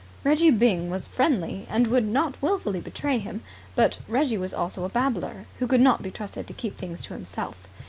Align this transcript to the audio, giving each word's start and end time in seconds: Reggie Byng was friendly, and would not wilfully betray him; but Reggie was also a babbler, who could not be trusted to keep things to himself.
Reggie 0.23 0.49
Byng 0.49 0.89
was 0.89 1.05
friendly, 1.05 1.67
and 1.69 1.85
would 1.85 2.05
not 2.07 2.41
wilfully 2.41 2.81
betray 2.81 3.19
him; 3.19 3.43
but 3.75 3.99
Reggie 4.07 4.35
was 4.35 4.51
also 4.51 4.83
a 4.83 4.89
babbler, 4.89 5.45
who 5.59 5.67
could 5.67 5.79
not 5.79 6.01
be 6.01 6.09
trusted 6.09 6.47
to 6.47 6.53
keep 6.53 6.75
things 6.75 7.03
to 7.03 7.13
himself. 7.13 7.67